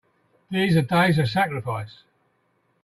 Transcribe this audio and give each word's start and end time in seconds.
These 0.49 0.75
are 0.77 0.81
days 0.81 1.19
of 1.19 1.29
sacrifice! 1.29 1.99